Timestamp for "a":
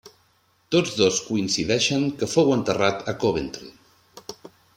3.13-3.17